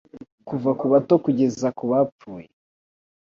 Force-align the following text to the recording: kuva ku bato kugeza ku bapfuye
kuva 0.47 0.69
ku 0.79 0.85
bato 0.91 1.15
kugeza 1.23 1.67
ku 1.77 1.83
bapfuye 1.91 2.47